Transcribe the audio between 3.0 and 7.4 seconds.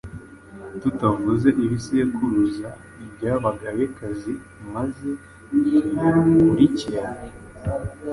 by' Abagabekazi, maze tuyakurikiranye,